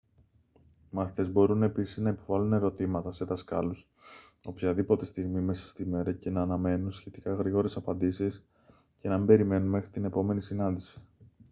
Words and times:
οι 0.85 0.89
μαθητές 0.95 1.31
μπορούν 1.31 1.63
επίσης 1.63 1.97
να 1.97 2.09
υποβάλλουν 2.09 2.53
ερωτήματα 2.53 3.11
σε 3.11 3.25
δασκάλους 3.25 3.87
οποιαδήποτε 4.45 5.05
στιγμή 5.05 5.39
μέσα 5.41 5.67
στη 5.67 5.85
μέρα 5.85 6.13
και 6.13 6.29
να 6.29 6.41
αναμένουν 6.41 6.91
σχετικά 6.91 7.33
γρήγορες 7.33 7.77
απαντήσεις 7.77 8.43
και 8.99 9.09
να 9.09 9.17
μην 9.17 9.27
περιμένουν 9.27 9.67
μέχρι 9.69 9.89
την 9.89 10.05
επόμενη 10.05 10.41
συνάντηση 10.41 11.01